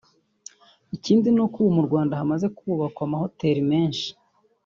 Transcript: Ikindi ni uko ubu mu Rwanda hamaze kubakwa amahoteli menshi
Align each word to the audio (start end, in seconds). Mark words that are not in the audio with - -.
Ikindi 0.95 1.27
ni 1.31 1.41
uko 1.45 1.55
ubu 1.59 1.71
mu 1.77 1.83
Rwanda 1.87 2.19
hamaze 2.19 2.47
kubakwa 2.57 3.01
amahoteli 3.07 3.61
menshi 3.71 4.07